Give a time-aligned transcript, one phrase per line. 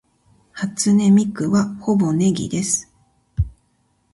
[0.53, 2.91] 初音ミクはほぼネギです